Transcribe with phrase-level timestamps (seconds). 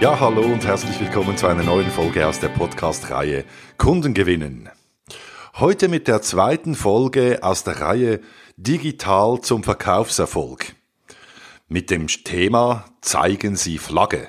[0.00, 3.44] Ja, hallo und herzlich willkommen zu einer neuen Folge aus der Podcast-Reihe
[3.76, 4.70] Kunden gewinnen.
[5.56, 8.20] Heute mit der zweiten Folge aus der Reihe
[8.56, 10.74] Digital zum Verkaufserfolg.
[11.68, 14.28] Mit dem Thema Zeigen Sie Flagge.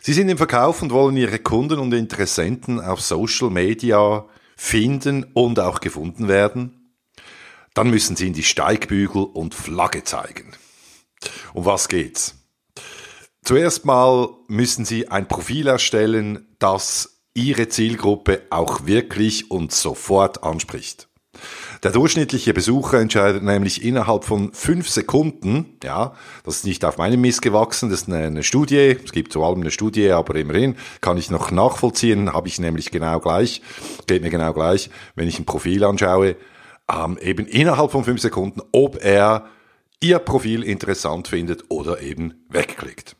[0.00, 4.24] Sie sind im Verkauf und wollen Ihre Kunden und Interessenten auf Social Media
[4.56, 6.90] finden und auch gefunden werden.
[7.74, 10.54] Dann müssen Sie in die Steigbügel und Flagge zeigen.
[11.52, 12.45] Um was geht's?
[13.46, 21.06] Zuerst mal müssen Sie ein Profil erstellen, das Ihre Zielgruppe auch wirklich und sofort anspricht.
[21.84, 27.20] Der durchschnittliche Besucher entscheidet nämlich innerhalb von fünf Sekunden, ja, das ist nicht auf meinem
[27.20, 30.74] Mist gewachsen, das ist eine, eine Studie, es gibt zu allem eine Studie, aber immerhin
[31.00, 33.62] kann ich noch nachvollziehen, habe ich nämlich genau gleich,
[34.08, 36.34] geht mir genau gleich, wenn ich ein Profil anschaue,
[36.92, 39.46] ähm, eben innerhalb von fünf Sekunden, ob er
[40.00, 43.14] Ihr Profil interessant findet oder eben wegklickt.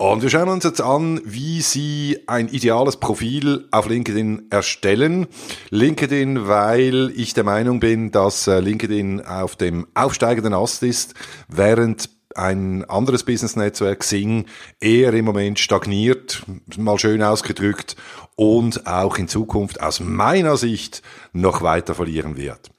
[0.00, 5.26] Und wir schauen uns jetzt an, wie Sie ein ideales Profil auf LinkedIn erstellen.
[5.68, 11.12] LinkedIn, weil ich der Meinung bin, dass äh, LinkedIn auf dem aufsteigenden Ast ist,
[11.48, 14.46] während ein anderes Business-Netzwerk, Sing,
[14.80, 16.46] eher im Moment stagniert,
[16.78, 17.94] mal schön ausgedrückt,
[18.36, 21.02] und auch in Zukunft aus meiner Sicht
[21.34, 22.70] noch weiter verlieren wird.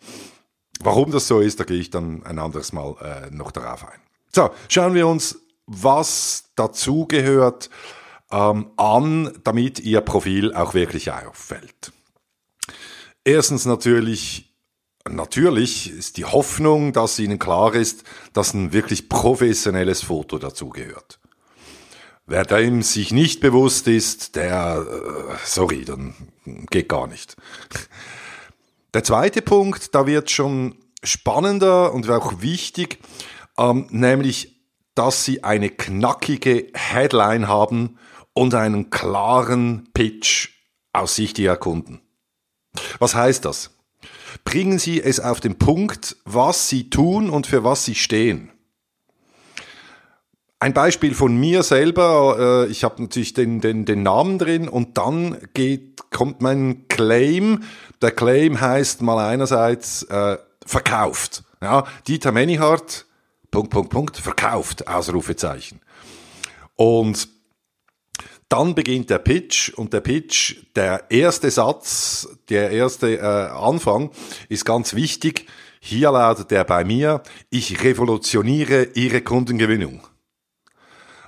[0.79, 3.99] Warum das so ist, da gehe ich dann ein anderes Mal äh, noch darauf ein.
[4.33, 5.37] So, schauen wir uns
[5.71, 7.69] was dazugehört
[8.31, 11.91] ähm, an, damit Ihr Profil auch wirklich auffällt.
[13.23, 14.53] Erstens natürlich,
[15.07, 21.19] natürlich ist die Hoffnung, dass Ihnen klar ist, dass ein wirklich professionelles Foto dazugehört.
[22.25, 26.15] Wer dem sich nicht bewusst ist, der, äh, sorry, dann
[26.69, 27.35] geht gar nicht.
[28.93, 32.99] Der zweite Punkt, da wird schon spannender und auch wichtig,
[33.57, 34.60] ähm, nämlich
[34.95, 37.97] dass sie eine knackige Headline haben
[38.33, 40.49] und einen klaren Pitch
[40.93, 42.01] aus Sicht ihrer Kunden.
[42.99, 43.71] Was heißt das?
[44.45, 48.51] Bringen Sie es auf den Punkt, was Sie tun und für was Sie stehen.
[50.59, 54.97] Ein Beispiel von mir selber, äh, ich habe natürlich den, den, den Namen drin und
[54.97, 57.63] dann geht, kommt mein Claim.
[58.01, 61.43] Der Claim heißt mal einerseits äh, verkauft.
[61.61, 63.05] Ja, Dieter Menihardt,
[63.51, 65.81] Punkt, Punkt, Punkt, verkauft, Ausrufezeichen.
[66.75, 67.27] Und
[68.47, 74.11] dann beginnt der Pitch und der Pitch, der erste Satz, der erste äh, Anfang
[74.49, 75.47] ist ganz wichtig.
[75.79, 80.01] Hier lautet er bei mir, ich revolutioniere Ihre Kundengewinnung.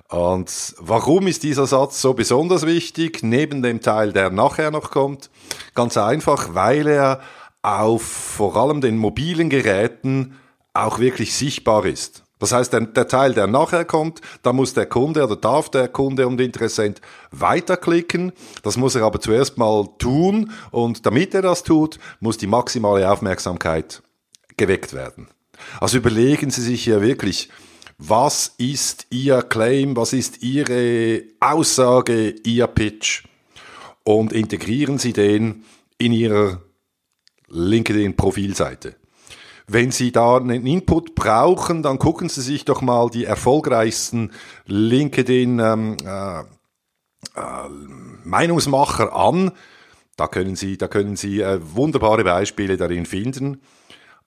[0.09, 5.29] Und warum ist dieser Satz so besonders wichtig, neben dem Teil, der nachher noch kommt?
[5.75, 7.21] Ganz einfach, weil er
[7.61, 10.37] auf vor allem den mobilen Geräten
[10.73, 12.23] auch wirklich sichtbar ist.
[12.39, 15.87] Das heißt, der, der, Teil, der nachher kommt, da muss der Kunde oder darf der
[15.87, 16.99] Kunde und Interessent
[17.31, 18.33] weiterklicken.
[18.63, 23.09] Das muss er aber zuerst mal tun und damit er das tut, muss die maximale
[23.09, 24.03] Aufmerksamkeit
[24.57, 25.27] geweckt werden.
[25.79, 27.49] Also überlegen Sie sich hier wirklich,
[27.97, 33.23] was ist Ihr Claim, was ist Ihre Aussage, Ihr Pitch
[34.03, 35.63] und integrieren Sie den
[35.97, 36.61] in Ihrer
[37.47, 38.95] LinkedIn-Profilseite.
[39.67, 44.31] Wenn Sie da einen Input brauchen, dann gucken Sie sich doch mal die erfolgreichsten
[44.65, 46.43] LinkedIn ähm, äh, äh,
[48.23, 49.51] Meinungsmacher an.
[50.17, 53.61] Da können Sie, da können Sie äh, wunderbare Beispiele darin finden.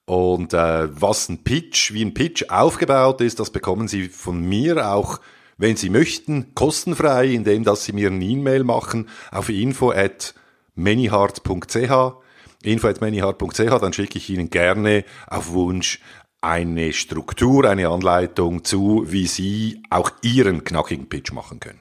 [0.06, 4.92] Und äh, was ein Pitch, wie ein Pitch aufgebaut ist, das bekommen Sie von mir
[4.92, 5.20] auch,
[5.58, 10.34] wenn Sie möchten, kostenfrei, indem dass Sie mir eine E-Mail machen auf info at
[10.74, 12.25] manyhard.ch
[12.62, 16.00] info.manyhard.ch, dann schicke ich Ihnen gerne auf Wunsch
[16.40, 21.80] eine Struktur, eine Anleitung zu, wie Sie auch Ihren knackigen Pitch machen können.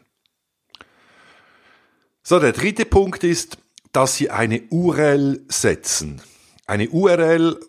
[2.24, 3.58] So, der dritte Punkt ist,
[3.92, 6.22] dass Sie eine URL setzen.
[6.66, 7.60] Eine URL,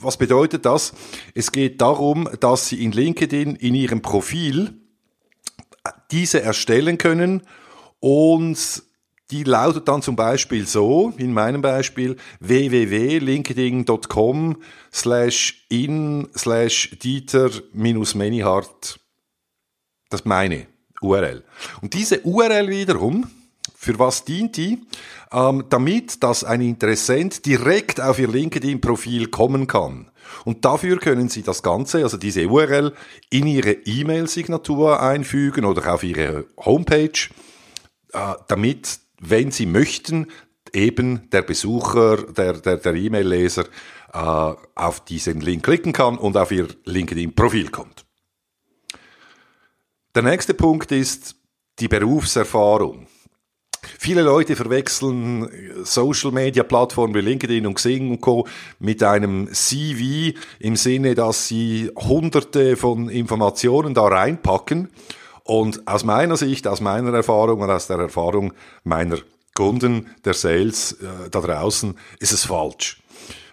[0.00, 0.92] was bedeutet das?
[1.34, 4.80] Es geht darum, dass Sie in LinkedIn in Ihrem Profil
[6.10, 7.42] diese erstellen können
[8.00, 8.82] und
[9.30, 14.56] die lautet dann zum Beispiel so, in meinem Beispiel, www.linkedin.com
[14.92, 19.00] slash in slash Dieter minus Manyhart.
[20.08, 20.68] Das meine
[21.02, 21.44] URL.
[21.82, 23.28] Und diese URL wiederum,
[23.74, 24.86] für was dient die?
[25.30, 30.10] Ähm, damit, dass ein Interessent direkt auf Ihr LinkedIn-Profil kommen kann.
[30.44, 32.94] Und dafür können Sie das Ganze, also diese URL,
[33.30, 37.28] in Ihre E-Mail-Signatur einfügen oder auf Ihre Homepage,
[38.14, 40.28] äh, damit wenn Sie möchten,
[40.72, 43.64] eben der Besucher, der, der, der E-Mail-Leser
[44.12, 44.18] äh,
[44.74, 48.04] auf diesen Link klicken kann und auf Ihr LinkedIn-Profil kommt.
[50.14, 51.36] Der nächste Punkt ist,
[51.78, 53.06] die Berufserfahrung.
[53.98, 55.48] Viele Leute verwechseln
[55.84, 58.46] Social Media Plattformen wie LinkedIn und Xing und Co.
[58.80, 64.88] mit einem CV im Sinne, dass sie hunderte von Informationen da reinpacken.
[65.48, 68.52] Und aus meiner Sicht, aus meiner Erfahrung und aus der Erfahrung
[68.84, 69.16] meiner
[69.54, 73.02] Kunden, der Sales äh, da draußen, ist es falsch.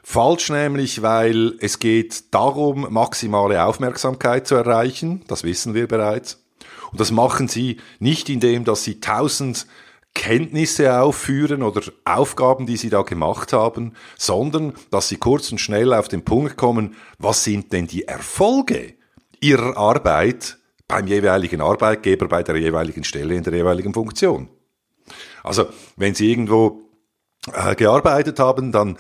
[0.03, 5.23] Falsch nämlich, weil es geht darum, maximale Aufmerksamkeit zu erreichen.
[5.29, 6.43] Das wissen wir bereits.
[6.91, 9.65] Und das machen sie nicht indem, dass sie tausend
[10.13, 15.93] Kenntnisse aufführen oder Aufgaben, die sie da gemacht haben, sondern dass sie kurz und schnell
[15.93, 18.95] auf den Punkt kommen, was sind denn die Erfolge
[19.39, 20.57] ihrer Arbeit
[20.87, 24.49] beim jeweiligen Arbeitgeber, bei der jeweiligen Stelle, in der jeweiligen Funktion.
[25.43, 26.81] Also, wenn Sie irgendwo
[27.53, 28.97] äh, gearbeitet haben, dann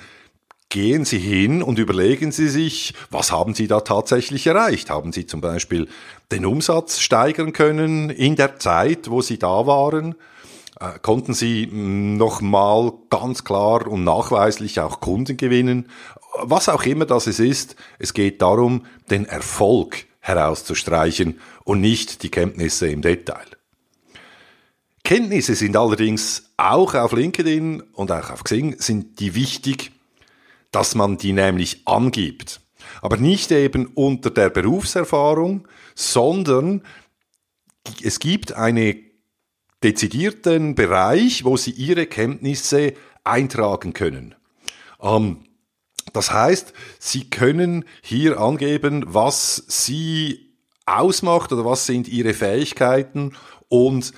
[0.69, 4.89] gehen Sie hin und überlegen Sie sich, was haben Sie da tatsächlich erreicht?
[4.89, 5.87] Haben Sie zum Beispiel
[6.31, 10.15] den Umsatz steigern können in der Zeit, wo Sie da waren?
[10.79, 15.89] Äh, konnten Sie mm, nochmal ganz klar und nachweislich auch Kunden gewinnen?
[16.41, 22.87] Was auch immer das ist, es geht darum, den Erfolg herauszustreichen und nicht die Kenntnisse
[22.87, 23.45] im Detail.
[25.03, 29.91] Kenntnisse sind allerdings auch auf LinkedIn und auch auf Xing sind die wichtig,
[30.71, 32.59] dass man die nämlich angibt.
[33.03, 36.81] Aber nicht eben unter der Berufserfahrung, sondern
[38.01, 38.95] es gibt einen
[39.83, 44.33] dezidierten Bereich, wo Sie Ihre Kenntnisse eintragen können.
[44.99, 45.44] Ähm,
[46.13, 50.53] das heißt, Sie können hier angeben, was Sie
[50.85, 53.33] ausmacht oder was sind Ihre Fähigkeiten
[53.69, 54.13] und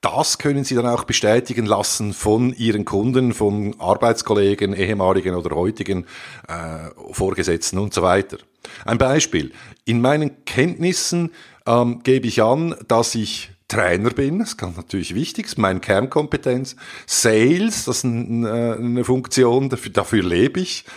[0.00, 6.06] das können Sie dann auch bestätigen lassen von Ihren Kunden, von Arbeitskollegen, ehemaligen oder heutigen
[6.46, 8.38] äh, Vorgesetzten und so weiter.
[8.84, 9.52] Ein Beispiel.
[9.84, 11.32] In meinen Kenntnissen
[11.66, 15.80] ähm, gebe ich an, dass ich Trainer bin, das ist ganz natürlich wichtig, ist meine
[15.80, 16.74] Kernkompetenz.
[17.06, 20.84] Sales, das ist eine, eine Funktion, dafür, dafür lebe ich.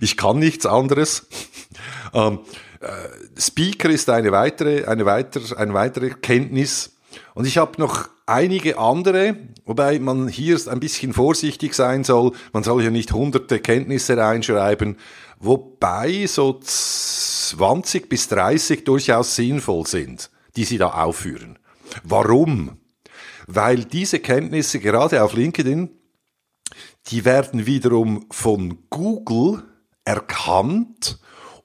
[0.00, 1.26] Ich kann nichts anderes.
[2.14, 2.38] Ähm,
[2.80, 6.92] äh, Speaker ist eine weitere, eine weitere, eine weitere Kenntnis.
[7.34, 12.32] Und ich habe noch einige andere, wobei man hier ein bisschen vorsichtig sein soll.
[12.52, 14.96] Man soll hier nicht hunderte Kenntnisse reinschreiben,
[15.40, 21.58] wobei so 20 bis 30 durchaus sinnvoll sind, die Sie da aufführen.
[22.04, 22.78] Warum?
[23.46, 25.90] Weil diese Kenntnisse gerade auf LinkedIn,
[27.08, 29.62] die werden wiederum von Google
[30.04, 31.18] erkannt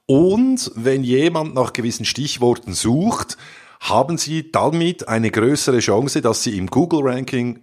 [0.07, 3.38] und wenn jemand nach gewissen Stichworten sucht,
[3.80, 7.60] haben Sie damit eine größere Chance, dass Sie im Google-Ranking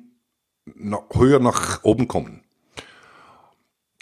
[1.12, 2.41] höher nach oben kommen.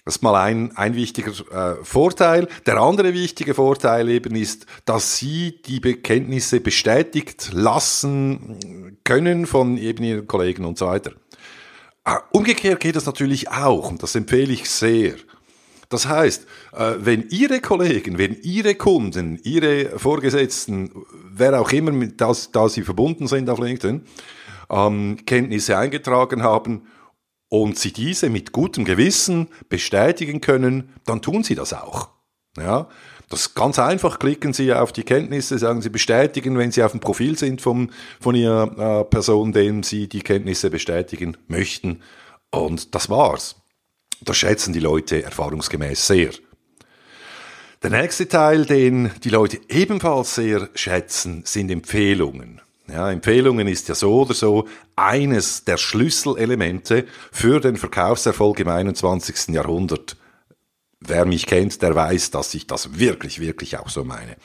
[0.04, 2.48] Das ist mal ein, ein wichtiger äh, Vorteil.
[2.66, 10.02] Der andere wichtige Vorteil eben ist, dass Sie die Bekenntnisse bestätigt lassen können von eben
[10.02, 11.12] Ihren Kollegen und so weiter.
[12.04, 15.14] Äh, umgekehrt geht das natürlich auch und das empfehle ich sehr.
[15.90, 20.92] Das heißt, äh, wenn Ihre Kollegen, wenn Ihre Kunden, Ihre Vorgesetzten,
[21.30, 24.02] wer auch immer, mit das, da Sie verbunden sind auf LinkedIn,
[24.70, 26.86] ähm, Kenntnisse eingetragen haben
[27.50, 32.08] und Sie diese mit gutem Gewissen bestätigen können, dann tun Sie das auch.
[32.56, 32.88] Ja,
[33.28, 34.18] das ganz einfach.
[34.18, 37.90] Klicken Sie auf die Kenntnisse, sagen Sie bestätigen, wenn Sie auf dem Profil sind vom,
[38.20, 42.02] von Ihrer äh, Person, dem Sie die Kenntnisse bestätigen möchten.
[42.50, 43.56] Und das war's.
[44.22, 46.30] Das schätzen die Leute erfahrungsgemäß sehr.
[47.82, 52.60] Der nächste Teil, den die Leute ebenfalls sehr schätzen, sind Empfehlungen.
[52.92, 54.66] Ja, Empfehlungen ist ja so oder so
[54.96, 59.54] eines der Schlüsselelemente für den Verkaufserfolg im 21.
[59.54, 60.16] Jahrhundert.
[61.02, 64.36] Wer mich kennt, der weiß, dass ich das wirklich, wirklich auch so meine.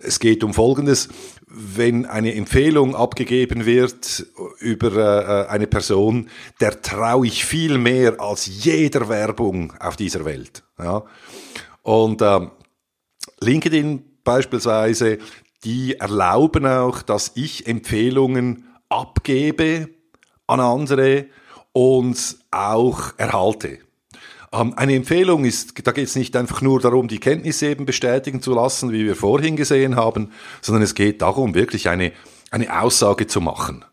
[0.00, 1.08] Es geht um Folgendes.
[1.46, 4.26] Wenn eine Empfehlung abgegeben wird
[4.58, 6.28] über äh, eine Person,
[6.60, 10.62] der traue ich viel mehr als jeder Werbung auf dieser Welt.
[10.78, 11.04] Ja?
[11.82, 12.40] Und äh,
[13.40, 15.18] LinkedIn beispielsweise,
[15.64, 19.88] die erlauben auch, dass ich Empfehlungen abgebe
[20.46, 21.26] an andere
[21.72, 23.78] und auch erhalte.
[24.52, 28.42] Ähm, eine Empfehlung ist, da geht es nicht einfach nur darum, die Kenntnisse eben bestätigen
[28.42, 32.12] zu lassen, wie wir vorhin gesehen haben, sondern es geht darum, wirklich eine,
[32.50, 33.84] eine Aussage zu machen.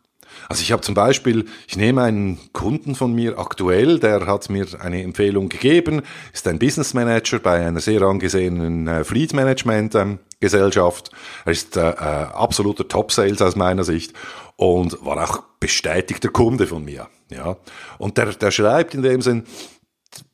[0.50, 4.66] Also ich habe zum Beispiel, ich nehme einen Kunden von mir aktuell, der hat mir
[4.80, 6.02] eine Empfehlung gegeben,
[6.34, 11.12] ist ein Business Manager bei einer sehr angesehenen äh, Fleet Management ähm, Gesellschaft.
[11.46, 14.14] Er ist äh, äh, absoluter Top Sales aus meiner Sicht
[14.56, 17.08] und war auch bestätigter Kunde von mir.
[17.30, 17.58] Ja,
[17.98, 19.44] und der, der schreibt in dem Sinn,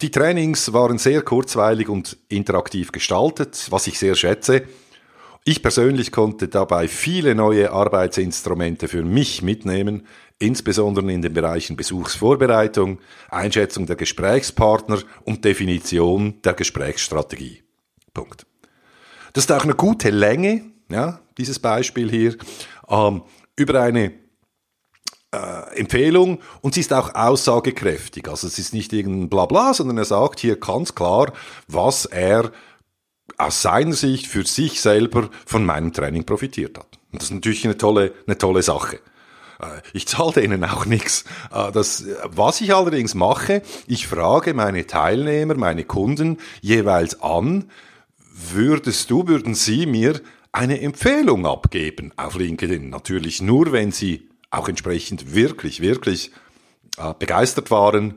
[0.01, 4.63] die Trainings waren sehr kurzweilig und interaktiv gestaltet, was ich sehr schätze.
[5.43, 10.07] Ich persönlich konnte dabei viele neue Arbeitsinstrumente für mich mitnehmen,
[10.39, 17.63] insbesondere in den Bereichen Besuchsvorbereitung, Einschätzung der Gesprächspartner und Definition der Gesprächsstrategie.
[18.13, 18.47] Punkt.
[19.35, 22.37] Das ist auch eine gute Länge, ja, dieses Beispiel hier,
[22.87, 23.21] ähm,
[23.57, 24.13] über eine
[25.33, 28.29] äh, Empfehlung und sie ist auch aussagekräftig.
[28.29, 31.33] Also es ist nicht irgendein Blabla, sondern er sagt hier ganz klar,
[31.67, 32.53] was er
[33.37, 36.97] aus seiner Sicht für sich selber von meinem Training profitiert hat.
[37.11, 39.01] Und das ist natürlich eine tolle, eine tolle Sache.
[39.59, 41.25] Äh, ich zahle denen auch nichts.
[41.53, 47.69] Äh, das, was ich allerdings mache, ich frage meine Teilnehmer, meine Kunden jeweils an,
[48.35, 52.89] würdest du, würden sie mir eine Empfehlung abgeben auf LinkedIn?
[52.89, 56.31] Natürlich nur, wenn sie auch entsprechend wirklich, wirklich
[56.97, 58.15] äh, begeistert waren,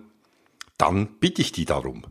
[0.77, 2.05] dann bitte ich die darum.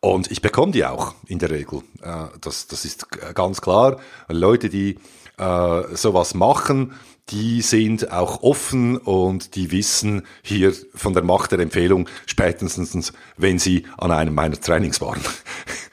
[0.00, 1.82] Und ich bekomme die auch in der Regel.
[2.02, 4.00] Äh, das, das ist ganz klar.
[4.28, 4.98] Leute, die
[5.36, 6.94] äh, sowas machen,
[7.28, 13.58] die sind auch offen und die wissen hier von der Macht der Empfehlung spätestens, wenn
[13.58, 15.20] sie an einem meiner Trainings waren.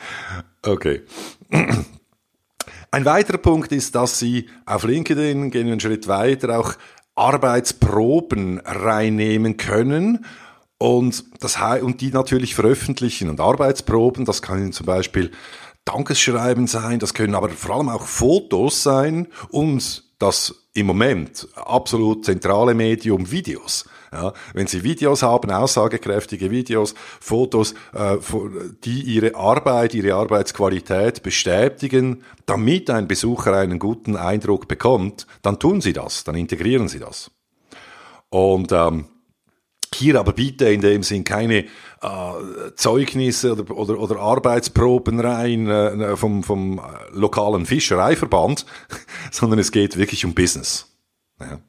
[0.64, 1.02] okay.
[2.92, 6.74] Ein weiterer Punkt ist, dass Sie auf LinkedIn, gehen wir einen Schritt weiter, auch
[7.16, 10.26] Arbeitsproben reinnehmen können
[10.78, 13.30] und, das, und die natürlich veröffentlichen.
[13.30, 15.32] Und Arbeitsproben, das kann zum Beispiel
[15.86, 22.24] Dankeschreiben sein, das können aber vor allem auch Fotos sein und das im Moment absolut
[22.24, 23.86] zentrale Medium Videos.
[24.12, 28.18] Ja, wenn Sie Videos haben, aussagekräftige Videos, Fotos, äh,
[28.84, 35.82] die Ihre Arbeit, Ihre Arbeitsqualität bestätigen, damit ein Besucher einen guten Eindruck bekommt, dann tun
[35.82, 37.32] Sie das, dann integrieren Sie das.
[38.30, 39.06] Und ähm,
[39.96, 41.66] hier aber bitte in dem Sinn keine
[42.02, 42.32] äh,
[42.76, 48.66] Zeugnisse oder, oder, oder Arbeitsproben rein äh, vom, vom lokalen Fischereiverband,
[49.32, 50.98] sondern es geht wirklich um Business.
[51.40, 51.60] Ja.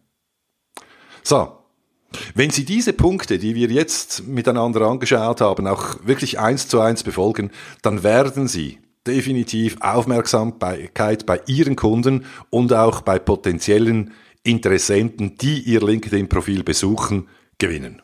[1.22, 1.58] So,
[2.34, 7.02] wenn Sie diese Punkte, die wir jetzt miteinander angeschaut haben, auch wirklich eins zu eins
[7.02, 7.50] befolgen,
[7.82, 15.82] dann werden Sie definitiv Aufmerksamkeit bei Ihren Kunden und auch bei potenziellen Interessenten, die Ihr
[15.82, 18.02] LinkedIn-Profil besuchen, gewinnen.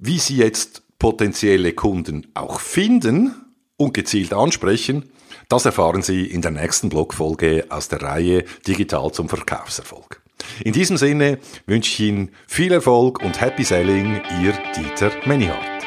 [0.00, 3.34] Wie Sie jetzt potenzielle Kunden auch finden
[3.76, 5.10] und gezielt ansprechen,
[5.48, 10.22] das erfahren Sie in der nächsten Blogfolge aus der Reihe Digital zum Verkaufserfolg.
[10.62, 15.84] In diesem Sinne wünsche ich Ihnen viel Erfolg und Happy Selling, Ihr Dieter Menihardt.